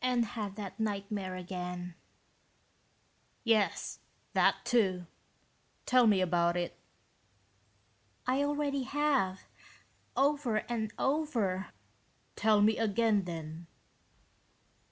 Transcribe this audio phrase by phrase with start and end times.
[0.00, 1.94] "And had that nightmare again."
[3.44, 4.00] "Yes,
[4.32, 5.06] that, too.
[5.86, 6.76] Tell me about it."
[8.26, 9.42] "I already have.
[10.16, 11.68] Over and over."
[12.34, 13.68] "Tell me again, then."